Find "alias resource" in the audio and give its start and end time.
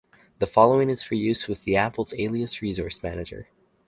2.17-3.03